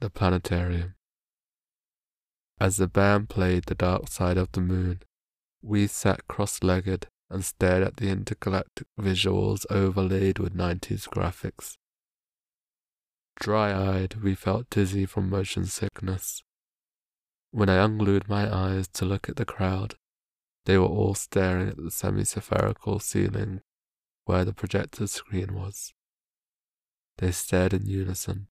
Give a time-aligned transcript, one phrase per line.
[0.00, 0.94] the planetarium.
[2.60, 5.02] As the band played The Dark Side of the Moon,
[5.62, 11.76] we sat cross legged and stared at the intergalactic visuals overlaid with 90s graphics.
[13.38, 16.42] Dry eyed, we felt dizzy from motion sickness.
[17.50, 19.94] When I unglued my eyes to look at the crowd,
[20.64, 23.60] they were all staring at the semi spherical ceiling
[24.24, 25.92] where the projector screen was.
[27.18, 28.48] They stared in unison,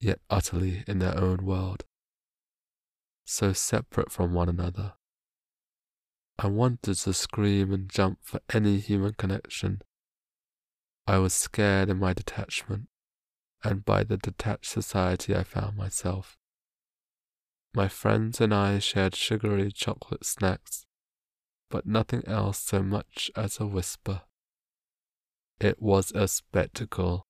[0.00, 1.84] yet utterly in their own world,
[3.24, 4.94] so separate from one another.
[6.38, 9.82] I wanted to scream and jump for any human connection.
[11.06, 12.88] I was scared in my detachment,
[13.62, 16.38] and by the detached society I found myself.
[17.74, 20.86] My friends and I shared sugary chocolate snacks
[21.70, 24.22] but nothing else so much as a whisper.
[25.60, 27.26] It was a spectacle,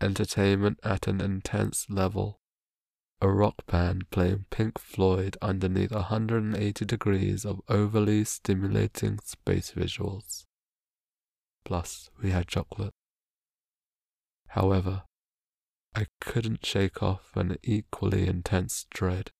[0.00, 2.40] entertainment at an intense level.
[3.20, 10.44] A rock band playing Pink Floyd underneath 180 degrees of overly stimulating space visuals.
[11.64, 12.92] Plus, we had chocolate.
[14.48, 15.04] However,
[15.94, 19.30] I couldn't shake off an equally intense dread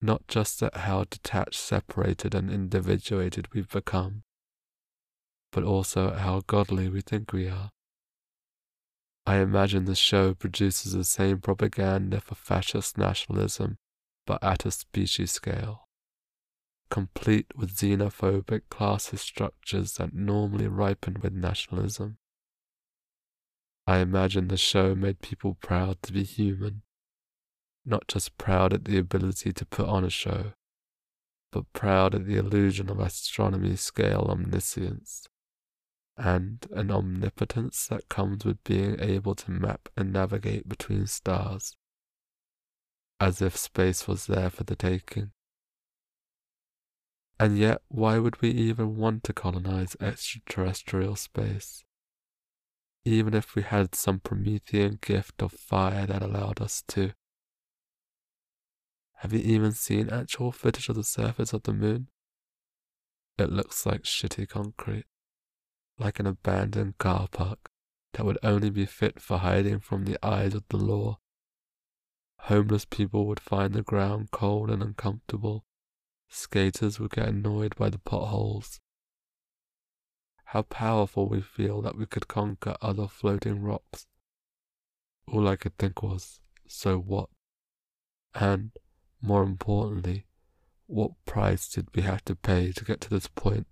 [0.00, 4.22] not just at how detached, separated, and individuated we've become,
[5.52, 7.70] but also at how godly we think we are.
[9.28, 13.76] I imagine the show produces the same propaganda for fascist nationalism,
[14.24, 15.88] but at a species scale,
[16.90, 22.18] complete with xenophobic classist structures that normally ripen with nationalism.
[23.84, 26.82] I imagine the show made people proud to be human,
[27.84, 30.52] not just proud at the ability to put on a show,
[31.50, 35.26] but proud at the illusion of astronomy scale omniscience
[36.16, 41.76] and an omnipotence that comes with being able to map and navigate between stars,
[43.20, 45.32] as if space was there for the taking.
[47.38, 51.84] And yet, why would we even want to colonize extraterrestrial space?
[53.04, 57.12] Even if we had some Promethean gift of fire that allowed us to.
[59.20, 62.08] Have you even seen actual footage of the surface of the moon?
[63.38, 65.04] It looks like shitty concrete,
[65.98, 67.70] like an abandoned car park
[68.12, 71.18] that would only be fit for hiding from the eyes of the law.
[72.40, 75.64] Homeless people would find the ground cold and uncomfortable.
[76.28, 78.80] Skaters would get annoyed by the potholes.
[80.46, 84.06] How powerful we feel that we could conquer other floating rocks.
[85.26, 87.28] All I could think was, so what?
[88.34, 88.70] And
[89.20, 90.26] more importantly,
[90.86, 93.66] what price did we have to pay to get to this point?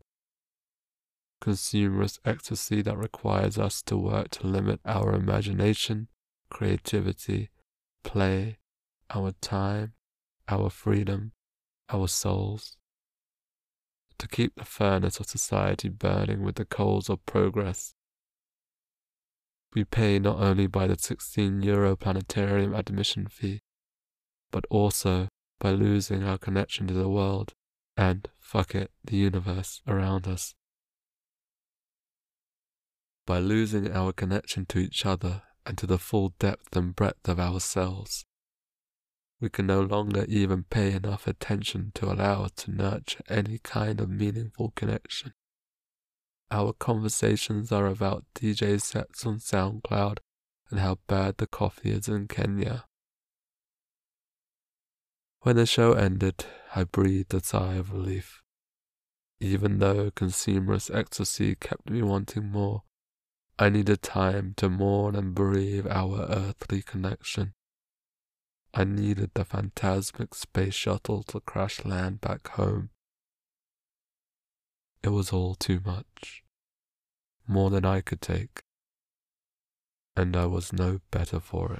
[1.44, 6.08] Consumerist ecstasy that requires us to work to limit our imagination,
[6.48, 7.50] creativity,
[8.02, 8.56] play,
[9.10, 9.92] our time,
[10.48, 11.32] our freedom,
[11.90, 12.78] our souls.
[14.16, 17.92] To keep the furnace of society burning with the coals of progress.
[19.74, 23.60] We pay not only by the 16 euro planetarium admission fee,
[24.50, 25.28] but also
[25.60, 27.52] by losing our connection to the world
[27.98, 30.54] and, fuck it, the universe around us.
[33.26, 37.40] By losing our connection to each other and to the full depth and breadth of
[37.40, 38.26] ourselves,
[39.40, 44.00] we can no longer even pay enough attention to allow us to nurture any kind
[44.00, 45.32] of meaningful connection.
[46.50, 50.18] Our conversations are about DJ sets on SoundCloud
[50.70, 52.84] and how bad the coffee is in Kenya.
[55.40, 58.40] When the show ended, I breathed a sigh of relief.
[59.40, 62.82] Even though consumerist ecstasy kept me wanting more,
[63.56, 67.54] I needed time to mourn and bereave our earthly connection.
[68.72, 72.90] I needed the phantasmic space shuttle to crash land back home.
[75.04, 76.42] It was all too much,
[77.46, 78.62] more than I could take,
[80.16, 81.72] and I was no better for it.